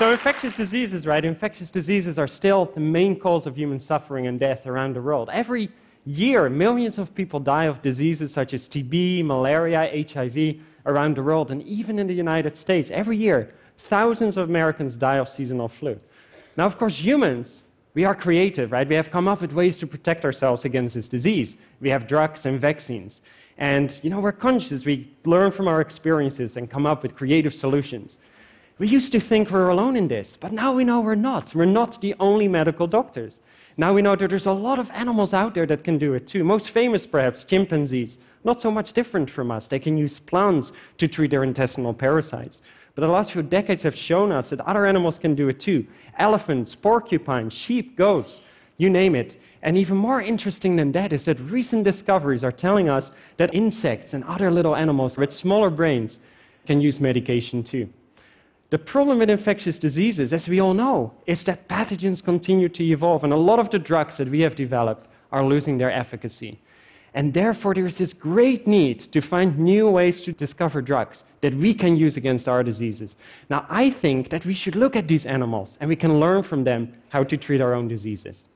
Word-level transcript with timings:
So, 0.00 0.12
infectious 0.12 0.54
diseases, 0.54 1.06
right? 1.06 1.22
Infectious 1.22 1.70
diseases 1.70 2.18
are 2.18 2.26
still 2.26 2.64
the 2.64 2.80
main 2.80 3.20
cause 3.20 3.44
of 3.44 3.54
human 3.54 3.78
suffering 3.78 4.28
and 4.28 4.40
death 4.40 4.66
around 4.66 4.96
the 4.96 5.02
world. 5.02 5.28
Every 5.30 5.68
year, 6.06 6.48
millions 6.48 6.96
of 6.96 7.14
people 7.14 7.38
die 7.38 7.66
of 7.66 7.82
diseases 7.82 8.32
such 8.32 8.54
as 8.54 8.66
TB, 8.66 9.26
malaria, 9.26 10.02
HIV 10.10 10.62
around 10.86 11.18
the 11.18 11.22
world, 11.22 11.50
and 11.50 11.62
even 11.64 11.98
in 11.98 12.06
the 12.06 12.14
United 12.14 12.56
States, 12.56 12.88
every 12.88 13.18
year, 13.18 13.52
thousands 13.76 14.38
of 14.38 14.48
Americans 14.48 14.96
die 14.96 15.16
of 15.16 15.28
seasonal 15.28 15.68
flu. 15.68 16.00
Now, 16.56 16.64
of 16.64 16.78
course, 16.78 16.96
humans, 16.96 17.64
we 17.92 18.06
are 18.06 18.14
creative, 18.14 18.72
right? 18.72 18.88
We 18.88 18.94
have 18.94 19.10
come 19.10 19.28
up 19.28 19.42
with 19.42 19.52
ways 19.52 19.76
to 19.80 19.86
protect 19.86 20.24
ourselves 20.24 20.64
against 20.64 20.94
this 20.94 21.08
disease. 21.08 21.58
We 21.78 21.90
have 21.90 22.06
drugs 22.06 22.46
and 22.46 22.58
vaccines. 22.58 23.20
And, 23.58 24.00
you 24.02 24.08
know, 24.08 24.20
we're 24.20 24.32
conscious. 24.32 24.86
We 24.86 25.14
learn 25.26 25.52
from 25.52 25.68
our 25.68 25.82
experiences 25.82 26.56
and 26.56 26.70
come 26.70 26.86
up 26.86 27.02
with 27.02 27.14
creative 27.16 27.52
solutions. 27.54 28.18
We 28.80 28.88
used 28.88 29.12
to 29.12 29.20
think 29.20 29.50
we're 29.50 29.68
alone 29.68 29.94
in 29.94 30.08
this, 30.08 30.38
but 30.38 30.52
now 30.52 30.72
we 30.72 30.84
know 30.84 31.02
we're 31.02 31.14
not. 31.14 31.54
We're 31.54 31.66
not 31.66 32.00
the 32.00 32.14
only 32.18 32.48
medical 32.48 32.86
doctors. 32.86 33.42
Now 33.76 33.92
we 33.92 34.00
know 34.00 34.16
that 34.16 34.30
there's 34.30 34.46
a 34.46 34.52
lot 34.52 34.78
of 34.78 34.90
animals 34.92 35.34
out 35.34 35.52
there 35.52 35.66
that 35.66 35.84
can 35.84 35.98
do 35.98 36.14
it 36.14 36.26
too. 36.26 36.44
Most 36.44 36.70
famous, 36.70 37.06
perhaps, 37.06 37.44
chimpanzees. 37.44 38.16
Not 38.42 38.58
so 38.58 38.70
much 38.70 38.94
different 38.94 39.28
from 39.28 39.50
us. 39.50 39.66
They 39.66 39.78
can 39.78 39.98
use 39.98 40.18
plants 40.18 40.72
to 40.96 41.06
treat 41.06 41.30
their 41.30 41.44
intestinal 41.44 41.92
parasites. 41.92 42.62
But 42.94 43.02
the 43.02 43.08
last 43.08 43.32
few 43.32 43.42
decades 43.42 43.82
have 43.82 43.94
shown 43.94 44.32
us 44.32 44.48
that 44.48 44.62
other 44.62 44.86
animals 44.86 45.18
can 45.18 45.34
do 45.34 45.50
it 45.50 45.60
too 45.60 45.86
elephants, 46.16 46.74
porcupines, 46.74 47.52
sheep, 47.52 47.96
goats, 47.96 48.40
you 48.78 48.88
name 48.88 49.14
it. 49.14 49.38
And 49.62 49.76
even 49.76 49.98
more 49.98 50.22
interesting 50.22 50.76
than 50.76 50.92
that 50.92 51.12
is 51.12 51.26
that 51.26 51.38
recent 51.38 51.84
discoveries 51.84 52.42
are 52.42 52.50
telling 52.50 52.88
us 52.88 53.10
that 53.36 53.54
insects 53.54 54.14
and 54.14 54.24
other 54.24 54.50
little 54.50 54.74
animals 54.74 55.18
with 55.18 55.34
smaller 55.34 55.68
brains 55.68 56.18
can 56.64 56.80
use 56.80 56.98
medication 56.98 57.62
too. 57.62 57.90
The 58.70 58.78
problem 58.78 59.18
with 59.18 59.30
infectious 59.30 59.78
diseases, 59.78 60.32
as 60.32 60.48
we 60.48 60.60
all 60.60 60.74
know, 60.74 61.12
is 61.26 61.42
that 61.44 61.68
pathogens 61.68 62.22
continue 62.22 62.68
to 62.68 62.84
evolve, 62.84 63.24
and 63.24 63.32
a 63.32 63.36
lot 63.36 63.58
of 63.58 63.70
the 63.70 63.80
drugs 63.80 64.16
that 64.18 64.28
we 64.28 64.40
have 64.40 64.54
developed 64.54 65.08
are 65.32 65.44
losing 65.44 65.78
their 65.78 65.90
efficacy. 65.90 66.60
And 67.12 67.34
therefore, 67.34 67.74
there 67.74 67.86
is 67.86 67.98
this 67.98 68.12
great 68.12 68.68
need 68.68 69.00
to 69.00 69.20
find 69.20 69.58
new 69.58 69.90
ways 69.90 70.22
to 70.22 70.32
discover 70.32 70.80
drugs 70.80 71.24
that 71.40 71.54
we 71.54 71.74
can 71.74 71.96
use 71.96 72.16
against 72.16 72.48
our 72.48 72.62
diseases. 72.62 73.16
Now, 73.48 73.66
I 73.68 73.90
think 73.90 74.28
that 74.28 74.46
we 74.46 74.54
should 74.54 74.76
look 74.76 74.94
at 74.94 75.08
these 75.08 75.26
animals 75.26 75.76
and 75.80 75.88
we 75.88 75.96
can 75.96 76.20
learn 76.20 76.44
from 76.44 76.62
them 76.62 76.94
how 77.08 77.24
to 77.24 77.36
treat 77.36 77.60
our 77.60 77.74
own 77.74 77.88
diseases. 77.88 78.46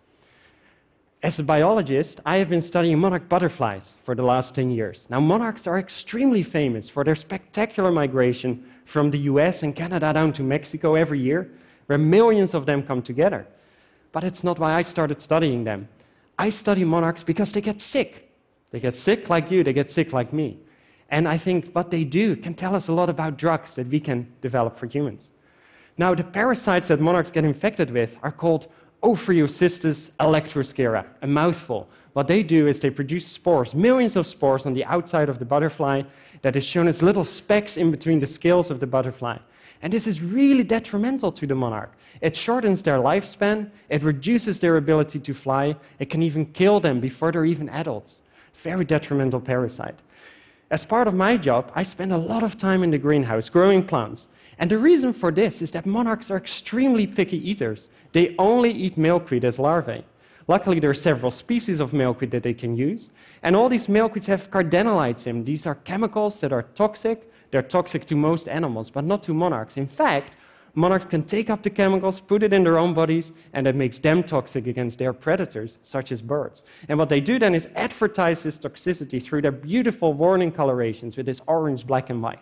As 1.25 1.39
a 1.39 1.43
biologist, 1.43 2.21
I 2.27 2.37
have 2.37 2.51
been 2.51 2.61
studying 2.61 2.99
monarch 2.99 3.31
butterflies 3.31 3.95
for 4.05 4.15
the 4.15 4.23
last 4.23 4.55
10 4.55 4.71
years. 4.71 5.09
Now, 5.09 5.21
monarchs 5.21 5.67
are 5.67 5.79
extremely 5.79 6.43
famous 6.43 6.91
for 6.91 7.03
their 7.03 7.15
spectacular 7.15 7.91
migration 7.91 8.63
from 8.85 9.11
the 9.11 9.21
US 9.21 9.63
and 9.63 9.75
Canada 9.75 10.13
down 10.13 10.35
to 10.35 10.43
Mexico 10.43 10.97
every 10.97 11.19
year, 11.19 11.51
where 11.87 11.97
millions 11.97 12.53
of 12.53 12.67
them 12.67 12.83
come 12.83 13.01
together. 13.01 13.47
But 14.13 14.23
it's 14.23 14.45
not 14.45 14.59
why 14.59 14.75
I 14.75 14.83
started 14.83 15.23
studying 15.23 15.65
them. 15.65 15.89
I 16.39 16.51
study 16.51 16.85
monarchs 16.85 17.23
because 17.23 17.53
they 17.53 17.63
get 17.63 17.81
sick. 17.81 18.31
They 18.71 18.79
get 18.79 18.95
sick 18.95 19.31
like 19.31 19.51
you, 19.51 19.65
they 19.65 19.73
get 19.73 19.91
sick 19.91 20.13
like 20.13 20.31
me. 20.31 20.59
And 21.09 21.27
I 21.27 21.39
think 21.39 21.73
what 21.73 21.91
they 21.91 22.05
do 22.05 22.37
can 22.37 22.53
tell 22.53 22.75
us 22.75 22.89
a 22.89 22.93
lot 22.93 23.09
about 23.09 23.39
drugs 23.39 23.77
that 23.77 23.89
we 23.89 23.99
can 23.99 24.31
develop 24.43 24.77
for 24.77 24.85
humans. 24.85 25.33
Now, 25.97 26.15
the 26.15 26.25
parasites 26.25 26.89
that 26.89 27.01
monarchs 27.01 27.31
get 27.31 27.47
infected 27.47 27.91
with 27.93 28.19
are 28.23 28.33
called 28.33 28.67
Ophryocystis 29.05 30.11
elektroscirrha, 30.19 31.05
a 31.21 31.27
mouthful. 31.27 31.87
What 32.15 32.27
they 32.27 32.43
do 32.43 32.67
is 32.67 32.81
they 32.81 32.89
produce 32.89 33.27
spores, 33.27 33.75
millions 33.75 34.17
of 34.17 34.27
spores 34.27 34.65
on 34.65 34.73
the 34.73 34.85
outside 34.87 35.29
of 35.29 35.39
the 35.39 35.45
butterfly 35.45 36.03
that 36.41 36.57
is 36.57 36.65
shown 36.65 36.89
as 36.89 37.03
little 37.03 37.25
specks 37.25 37.77
in 37.77 37.91
between 37.91 38.19
the 38.19 38.27
scales 38.27 38.71
of 38.71 38.81
the 38.81 38.87
butterfly. 38.87 39.37
And 39.83 39.93
this 39.93 40.07
is 40.07 40.23
really 40.23 40.63
detrimental 40.63 41.31
to 41.33 41.47
the 41.47 41.55
monarch. 41.55 41.93
It 42.23 42.35
shortens 42.35 42.83
their 42.83 42.97
lifespan, 42.97 43.71
it 43.91 44.03
reduces 44.03 44.61
their 44.61 44.79
ability 44.79 45.19
to 45.21 45.35
fly, 45.35 45.77
it 45.99 46.09
can 46.09 46.23
even 46.23 46.47
kill 46.47 46.81
them 46.81 47.01
before 47.01 47.31
they're 47.31 47.45
even 47.45 47.69
adults. 47.69 48.23
Very 48.55 48.87
detrimental 48.87 49.41
parasite. 49.41 49.99
As 50.75 50.85
part 50.85 51.07
of 51.07 51.15
my 51.15 51.37
job, 51.37 51.71
I 51.77 51.85
spend 51.85 52.13
a 52.13 52.19
lot 52.19 52.43
of 52.43 52.59
time 52.59 52.83
in 52.83 52.91
the 52.91 52.99
greenhouse 52.99 53.49
growing 53.49 53.87
plants. 53.87 54.27
And 54.59 54.69
the 54.69 54.77
reason 54.77 55.13
for 55.13 55.31
this 55.31 55.63
is 55.63 55.71
that 55.71 55.87
monarchs 55.87 56.33
are 56.33 56.37
extremely 56.37 57.07
picky 57.07 57.39
eaters. 57.49 57.91
They 58.11 58.35
only 58.41 58.73
eat 58.73 58.99
milkweed 58.99 59.45
as 59.45 59.61
larvae. 59.61 60.05
Luckily, 60.49 60.81
there 60.81 60.91
are 60.91 61.03
several 61.11 61.31
species 61.31 61.79
of 61.79 61.93
milkweed 61.93 62.33
that 62.33 62.43
they 62.43 62.55
can 62.55 62.77
use. 62.77 63.13
And 63.45 63.55
all 63.55 63.69
these 63.69 63.87
milkweeds 63.87 64.27
have 64.27 64.51
cardenolides 64.51 65.29
in 65.29 65.37
them. 65.37 65.45
These 65.45 65.65
are 65.65 65.77
chemicals 65.77 66.41
that 66.41 66.53
are 66.53 66.65
toxic. 66.75 67.31
They're 67.53 67.63
toxic 67.63 68.05
to 68.07 68.17
most 68.17 68.49
animals, 68.49 68.91
but 68.91 69.05
not 69.05 69.23
to 69.23 69.33
monarchs. 69.33 69.77
In 69.77 69.87
fact, 69.87 70.37
monarchs 70.75 71.07
can 71.07 71.23
take 71.23 71.51
up 71.51 71.63
the 71.63 71.71
chemicals, 71.71 72.21
put 72.21 72.43
it 72.43 72.53
in 72.53 72.65
their 72.65 72.79
own 72.79 72.95
bodies, 72.95 73.33
and 73.53 73.67
that 73.67 73.75
makes 73.75 73.99
them 73.99 74.23
toxic 74.23 74.67
against 74.67 74.99
their 74.99 75.13
predators, 75.13 75.79
such 75.83 76.13
as 76.13 76.21
birds. 76.21 76.65
And 76.89 76.99
what 76.99 77.09
they 77.09 77.21
do 77.21 77.39
then 77.39 77.55
is 77.55 77.69
advertise 77.75 78.43
this 78.43 78.59
toxicity 78.59 79.23
through 79.23 79.43
their 79.43 79.53
beautiful 79.53 80.13
warning 80.13 80.53
colorations 80.53 81.17
with 81.17 81.27
this 81.27 81.41
orange, 81.47 81.87
black, 81.87 82.11
and 82.11 82.23
white. 82.23 82.41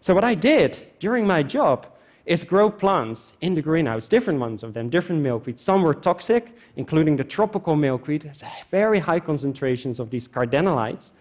So, 0.00 0.14
what 0.14 0.24
I 0.24 0.34
did 0.34 0.78
during 0.98 1.26
my 1.26 1.42
job 1.42 1.86
is 2.26 2.42
grow 2.42 2.70
plants 2.70 3.34
in 3.40 3.54
the 3.54 3.62
greenhouse, 3.62 4.08
different 4.08 4.40
ones 4.40 4.62
of 4.62 4.72
them, 4.72 4.88
different 4.88 5.22
milkweeds. 5.22 5.58
Some 5.58 5.82
were 5.82 5.94
toxic, 5.94 6.56
including 6.76 7.16
the 7.16 7.24
tropical 7.24 7.76
milkweed, 7.76 8.22
has 8.22 8.42
very 8.70 8.98
high 8.98 9.20
concentrations 9.20 9.98
of 9.98 10.10
these 10.10 10.26
cardenolides, 10.26 11.12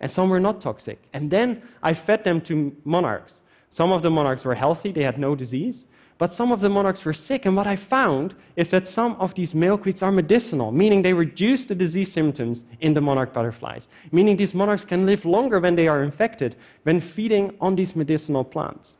and 0.00 0.10
some 0.10 0.30
were 0.30 0.40
not 0.40 0.60
toxic. 0.60 1.02
And 1.12 1.30
then 1.30 1.62
I 1.82 1.94
fed 1.94 2.24
them 2.24 2.40
to 2.42 2.76
monarchs. 2.84 3.42
Some 3.70 3.92
of 3.92 4.02
the 4.02 4.10
monarchs 4.10 4.44
were 4.44 4.54
healthy, 4.54 4.92
they 4.92 5.04
had 5.04 5.18
no 5.18 5.34
disease, 5.34 5.86
but 6.16 6.32
some 6.32 6.50
of 6.50 6.60
the 6.60 6.68
monarchs 6.68 7.04
were 7.04 7.12
sick. 7.12 7.46
And 7.46 7.54
what 7.54 7.66
I 7.66 7.76
found 7.76 8.34
is 8.56 8.70
that 8.70 8.88
some 8.88 9.14
of 9.20 9.34
these 9.34 9.52
milkweeds 9.52 10.02
are 10.02 10.10
medicinal, 10.10 10.72
meaning 10.72 11.02
they 11.02 11.12
reduce 11.12 11.66
the 11.66 11.74
disease 11.74 12.10
symptoms 12.10 12.64
in 12.80 12.94
the 12.94 13.00
monarch 13.00 13.32
butterflies, 13.32 13.88
meaning 14.10 14.36
these 14.36 14.54
monarchs 14.54 14.84
can 14.84 15.06
live 15.06 15.24
longer 15.24 15.60
when 15.60 15.76
they 15.76 15.86
are 15.86 16.02
infected 16.02 16.56
when 16.82 17.00
feeding 17.00 17.54
on 17.60 17.76
these 17.76 17.94
medicinal 17.94 18.42
plants. 18.42 18.96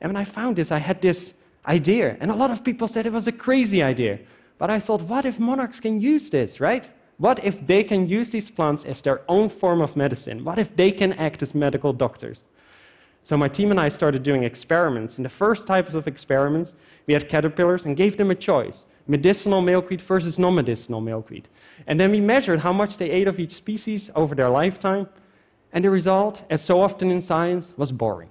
And 0.00 0.10
when 0.10 0.20
I 0.20 0.24
found 0.24 0.56
this, 0.56 0.70
I 0.70 0.78
had 0.78 1.00
this 1.00 1.34
idea, 1.66 2.16
and 2.20 2.30
a 2.30 2.34
lot 2.34 2.50
of 2.50 2.64
people 2.64 2.88
said 2.88 3.06
it 3.06 3.12
was 3.12 3.26
a 3.26 3.32
crazy 3.32 3.82
idea. 3.82 4.18
But 4.58 4.70
I 4.70 4.78
thought, 4.78 5.02
what 5.02 5.24
if 5.24 5.38
monarchs 5.38 5.80
can 5.80 6.00
use 6.00 6.28
this, 6.28 6.60
right? 6.60 6.86
What 7.16 7.42
if 7.44 7.66
they 7.66 7.84
can 7.84 8.08
use 8.08 8.32
these 8.32 8.50
plants 8.50 8.84
as 8.84 9.00
their 9.02 9.22
own 9.28 9.48
form 9.48 9.80
of 9.80 9.96
medicine? 9.96 10.44
What 10.44 10.58
if 10.58 10.74
they 10.76 10.90
can 10.90 11.12
act 11.14 11.42
as 11.42 11.54
medical 11.54 11.92
doctors? 11.92 12.44
So 13.22 13.36
my 13.36 13.48
team 13.48 13.70
and 13.70 13.78
I 13.78 13.88
started 13.88 14.22
doing 14.22 14.44
experiments. 14.44 15.18
In 15.18 15.22
the 15.22 15.28
first 15.28 15.66
types 15.66 15.94
of 15.94 16.06
experiments, 16.08 16.74
we 17.06 17.14
had 17.14 17.28
caterpillars 17.28 17.84
and 17.84 17.96
gave 17.96 18.16
them 18.16 18.30
a 18.30 18.34
choice 18.34 18.86
medicinal 19.06 19.60
milkweed 19.60 20.00
versus 20.00 20.38
non 20.38 20.54
medicinal 20.54 21.00
milkweed. 21.00 21.48
And 21.86 21.98
then 21.98 22.10
we 22.12 22.20
measured 22.20 22.60
how 22.60 22.72
much 22.72 22.96
they 22.96 23.10
ate 23.10 23.26
of 23.28 23.38
each 23.40 23.52
species 23.52 24.10
over 24.14 24.34
their 24.34 24.48
lifetime. 24.48 25.08
And 25.72 25.84
the 25.84 25.90
result, 25.90 26.44
as 26.50 26.62
so 26.62 26.80
often 26.80 27.10
in 27.10 27.20
science, 27.20 27.72
was 27.76 27.92
boring. 27.92 28.30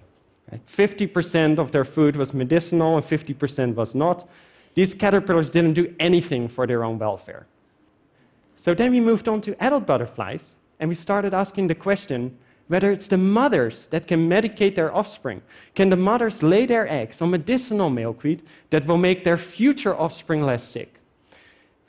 50% 0.68 1.60
of 1.60 1.72
their 1.72 1.86
food 1.86 2.16
was 2.16 2.34
medicinal 2.34 2.96
and 2.98 3.06
50% 3.06 3.76
was 3.76 3.94
not. 3.94 4.28
These 4.74 4.94
caterpillars 4.94 5.52
didn't 5.52 5.74
do 5.74 5.94
anything 6.00 6.48
for 6.48 6.66
their 6.66 6.84
own 6.84 6.98
welfare. 6.98 7.46
So 8.56 8.74
then 8.74 8.92
we 8.92 9.00
moved 9.00 9.28
on 9.28 9.42
to 9.42 9.64
adult 9.64 9.86
butterflies 9.86 10.56
and 10.80 10.90
we 10.90 10.96
started 10.96 11.34
asking 11.34 11.68
the 11.68 11.76
question 11.76 12.38
whether 12.70 12.92
it's 12.92 13.08
the 13.08 13.18
mothers 13.18 13.88
that 13.88 14.06
can 14.06 14.30
medicate 14.30 14.76
their 14.76 14.96
offspring. 14.96 15.42
Can 15.74 15.90
the 15.90 15.96
mothers 15.96 16.44
lay 16.44 16.68
their 16.68 16.88
eggs 16.88 17.20
on 17.20 17.32
medicinal 17.32 17.90
milkweed 17.90 18.44
that 18.70 18.86
will 18.86 18.98
make 18.98 19.24
their 19.24 19.38
future 19.38 19.96
offspring 19.96 20.44
less 20.44 20.64
sick? 20.64 21.00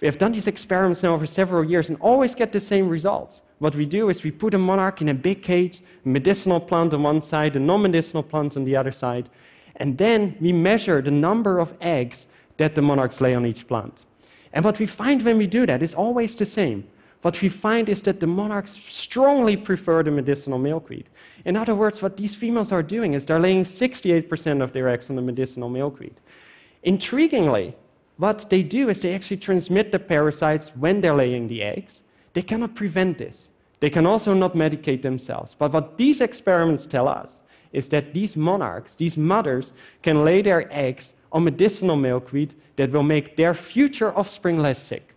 We 0.01 0.07
have 0.07 0.17
done 0.17 0.33
these 0.33 0.47
experiments 0.47 1.03
now 1.03 1.13
over 1.13 1.27
several 1.27 1.65
years 1.65 1.91
and 1.91 1.99
always 2.01 2.35
get 2.35 2.53
the 2.53 2.61
same 2.61 2.89
results. 2.89 3.43
What 3.59 3.75
we 3.75 3.85
do 3.85 4.09
is 4.09 4.23
we 4.23 4.31
put 4.31 4.55
a 4.55 4.59
monarch 4.59 5.03
in 5.03 5.11
a 5.11 5.15
big 5.15 5.43
cage, 5.43 5.83
a 6.07 6.09
medicinal 6.09 6.61
plant 6.61 6.95
on 6.95 7.03
one 7.03 7.21
side, 7.21 7.57
a 7.57 7.61
non 7.61 7.83
medicinal 7.83 8.23
plant 8.23 8.57
on 8.57 8.65
the 8.65 8.75
other 8.75 8.93
side, 8.93 9.29
and 9.77 9.99
then 9.99 10.35
we 10.41 10.51
measure 10.51 11.03
the 11.03 11.11
number 11.11 11.59
of 11.59 11.77
eggs 11.83 12.27
that 12.57 12.75
the 12.75 12.81
monarchs 12.81 13.21
lay 13.21 13.35
on 13.35 13.45
each 13.45 13.69
plant. 13.69 14.07
And 14.55 14.65
what 14.65 14.79
we 14.79 14.87
find 14.87 15.23
when 15.23 15.37
we 15.37 15.47
do 15.47 15.67
that 15.67 15.83
is 15.83 15.93
always 15.93 16.35
the 16.35 16.47
same 16.47 16.85
what 17.23 17.43
we 17.43 17.49
find 17.51 17.89
is 17.89 18.01
that 18.03 18.21
the 18.21 18.27
monarchs 18.27 18.79
strongly 18.89 19.57
prefer 19.57 20.03
the 20.03 20.11
medicinal 20.11 20.59
milkweed. 20.59 21.09
In 21.45 21.55
other 21.55 21.75
words, 21.75 22.01
what 22.01 22.17
these 22.17 22.35
females 22.35 22.73
are 22.73 22.83
doing 22.83 23.13
is 23.13 23.27
they're 23.27 23.39
laying 23.39 23.65
68% 23.65 24.63
of 24.63 24.73
their 24.73 24.89
eggs 24.89 25.11
on 25.11 25.17
the 25.17 25.23
medicinal 25.23 25.69
milkweed. 25.69 26.15
Intriguingly, 26.85 27.75
what 28.17 28.49
they 28.49 28.63
do 28.63 28.89
is 28.89 29.03
they 29.03 29.15
actually 29.15 29.37
transmit 29.37 29.93
the 29.93 29.99
parasites 29.99 30.69
when 30.77 31.01
they're 31.01 31.15
laying 31.15 31.49
the 31.49 31.63
eggs. 31.63 32.03
They 32.33 32.43
cannot 32.43 32.75
prevent 32.75 33.19
this. 33.19 33.51
They 33.81 33.91
can 33.91 34.07
also 34.07 34.35
not 34.35 34.55
medicate 34.55 35.03
themselves. 35.03 35.55
But 35.59 35.73
what 35.73 35.99
these 35.99 36.21
experiments 36.21 36.87
tell 36.87 37.09
us 37.09 37.43
is 37.73 37.89
that 37.89 38.15
these 38.15 38.37
monarchs, 38.37 38.95
these 38.95 39.17
mothers, 39.17 39.73
can 40.03 40.25
lay 40.25 40.43
their 40.43 40.73
eggs 40.73 41.15
on 41.33 41.45
medicinal 41.45 41.97
milkweed 41.97 42.55
that 42.77 42.91
will 42.91 43.03
make 43.03 43.37
their 43.37 43.55
future 43.55 44.17
offspring 44.17 44.59
less 44.59 44.83
sick. 44.83 45.15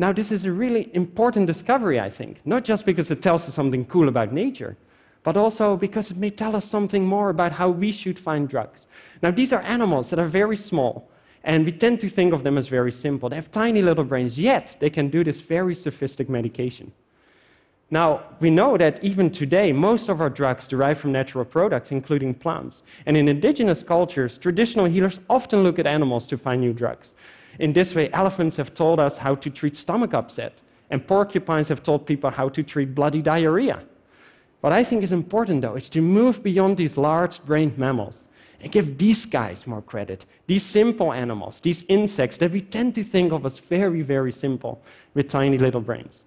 Now, 0.00 0.12
this 0.12 0.32
is 0.32 0.46
a 0.46 0.50
really 0.50 0.88
important 0.94 1.46
discovery, 1.46 2.00
I 2.00 2.08
think, 2.08 2.40
not 2.46 2.64
just 2.64 2.86
because 2.86 3.10
it 3.10 3.20
tells 3.20 3.46
us 3.46 3.54
something 3.54 3.84
cool 3.84 4.08
about 4.08 4.32
nature, 4.32 4.78
but 5.22 5.36
also 5.36 5.76
because 5.76 6.10
it 6.10 6.16
may 6.16 6.30
tell 6.30 6.56
us 6.56 6.64
something 6.64 7.04
more 7.04 7.28
about 7.28 7.52
how 7.52 7.68
we 7.68 7.92
should 7.92 8.18
find 8.18 8.48
drugs. 8.48 8.86
Now, 9.22 9.30
these 9.30 9.52
are 9.52 9.60
animals 9.60 10.08
that 10.08 10.18
are 10.18 10.24
very 10.24 10.56
small, 10.56 11.10
and 11.44 11.66
we 11.66 11.72
tend 11.72 12.00
to 12.00 12.08
think 12.08 12.32
of 12.32 12.44
them 12.44 12.56
as 12.56 12.66
very 12.66 12.92
simple. 12.92 13.28
They 13.28 13.36
have 13.36 13.50
tiny 13.50 13.82
little 13.82 14.04
brains, 14.04 14.38
yet 14.38 14.74
they 14.80 14.88
can 14.88 15.10
do 15.10 15.22
this 15.22 15.42
very 15.42 15.74
sophisticated 15.74 16.32
medication. 16.32 16.92
Now, 17.90 18.22
we 18.40 18.48
know 18.48 18.78
that 18.78 19.04
even 19.04 19.28
today, 19.30 19.70
most 19.70 20.08
of 20.08 20.22
our 20.22 20.30
drugs 20.30 20.66
derive 20.66 20.96
from 20.96 21.12
natural 21.12 21.44
products, 21.44 21.92
including 21.92 22.32
plants. 22.32 22.84
And 23.04 23.18
in 23.18 23.28
indigenous 23.28 23.82
cultures, 23.82 24.38
traditional 24.38 24.86
healers 24.86 25.20
often 25.28 25.62
look 25.62 25.78
at 25.78 25.86
animals 25.86 26.26
to 26.28 26.38
find 26.38 26.62
new 26.62 26.72
drugs. 26.72 27.14
In 27.58 27.72
this 27.72 27.94
way, 27.94 28.10
elephants 28.12 28.56
have 28.56 28.74
told 28.74 29.00
us 29.00 29.16
how 29.16 29.34
to 29.34 29.50
treat 29.50 29.76
stomach 29.76 30.14
upset, 30.14 30.60
and 30.90 31.06
porcupines 31.06 31.68
have 31.68 31.82
told 31.82 32.06
people 32.06 32.30
how 32.30 32.48
to 32.48 32.62
treat 32.62 32.94
bloody 32.94 33.22
diarrhea. 33.22 33.82
What 34.60 34.72
I 34.72 34.84
think 34.84 35.02
is 35.02 35.12
important, 35.12 35.62
though, 35.62 35.76
is 35.76 35.88
to 35.90 36.02
move 36.02 36.42
beyond 36.42 36.76
these 36.76 36.96
large 36.96 37.42
brained 37.44 37.78
mammals 37.78 38.28
and 38.60 38.70
give 38.70 38.98
these 38.98 39.24
guys 39.24 39.66
more 39.66 39.80
credit. 39.80 40.26
These 40.46 40.64
simple 40.64 41.12
animals, 41.12 41.60
these 41.60 41.84
insects 41.88 42.36
that 42.38 42.50
we 42.52 42.60
tend 42.60 42.94
to 42.96 43.02
think 43.02 43.32
of 43.32 43.46
as 43.46 43.58
very, 43.58 44.02
very 44.02 44.32
simple 44.32 44.82
with 45.14 45.28
tiny 45.28 45.56
little 45.56 45.80
brains. 45.80 46.26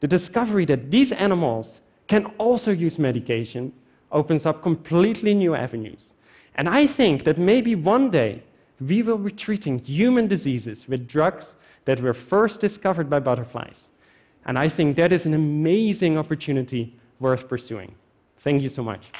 The 0.00 0.08
discovery 0.08 0.66
that 0.66 0.90
these 0.90 1.12
animals 1.12 1.80
can 2.06 2.26
also 2.38 2.70
use 2.70 2.98
medication 2.98 3.72
opens 4.12 4.44
up 4.44 4.62
completely 4.62 5.32
new 5.32 5.54
avenues. 5.54 6.14
And 6.56 6.68
I 6.68 6.86
think 6.86 7.24
that 7.24 7.38
maybe 7.38 7.74
one 7.74 8.10
day 8.10 8.42
we 8.80 9.02
will 9.02 9.18
be 9.18 9.30
treating 9.30 9.78
human 9.78 10.26
diseases 10.26 10.88
with 10.88 11.06
drugs 11.06 11.54
that 11.84 12.00
were 12.00 12.14
first 12.14 12.60
discovered 12.60 13.10
by 13.10 13.20
butterflies. 13.20 13.90
And 14.46 14.58
I 14.58 14.68
think 14.68 14.96
that 14.96 15.12
is 15.12 15.26
an 15.26 15.34
amazing 15.34 16.16
opportunity 16.16 16.96
worth 17.18 17.48
pursuing. 17.48 17.94
Thank 18.38 18.62
you 18.62 18.68
so 18.68 18.82
much. 18.82 19.10